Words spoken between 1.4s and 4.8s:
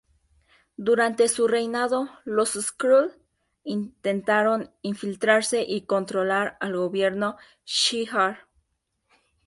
reinado, los Skrull intentaron